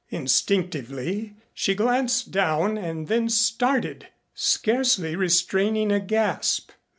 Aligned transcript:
Instinctively 0.09 1.35
she 1.53 1.75
glanced 1.75 2.31
down 2.31 2.75
and 2.75 3.05
then 3.07 3.29
started 3.29 4.07
scarcely 4.33 5.15
restraining 5.15 5.91
a 5.91 5.99
gasp. 5.99 6.71